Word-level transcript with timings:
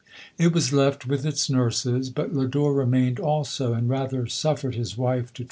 It 0.39 0.51
was 0.51 0.73
left 0.73 1.05
with 1.05 1.27
its 1.27 1.47
nurses, 1.47 2.09
but 2.09 2.33
Lodore 2.33 2.73
remained 2.73 3.19
also, 3.19 3.73
and 3.73 3.87
rather 3.87 4.25
suffered 4.25 4.73
his 4.73 4.97
wife 4.97 5.31
to 5.33 5.39
LODORE. 5.39 5.39